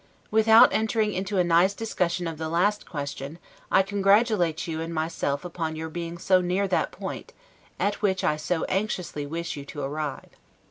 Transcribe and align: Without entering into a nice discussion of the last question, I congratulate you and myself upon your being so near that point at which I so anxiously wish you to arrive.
Without 0.31 0.73
entering 0.73 1.13
into 1.13 1.37
a 1.37 1.43
nice 1.43 1.75
discussion 1.75 2.25
of 2.25 2.39
the 2.39 2.49
last 2.49 2.87
question, 2.89 3.37
I 3.71 3.83
congratulate 3.83 4.65
you 4.65 4.81
and 4.81 4.91
myself 4.91 5.45
upon 5.45 5.75
your 5.75 5.89
being 5.89 6.17
so 6.17 6.41
near 6.41 6.67
that 6.69 6.91
point 6.91 7.33
at 7.79 8.01
which 8.01 8.23
I 8.23 8.35
so 8.35 8.63
anxiously 8.67 9.27
wish 9.27 9.55
you 9.55 9.63
to 9.65 9.81
arrive. 9.83 10.29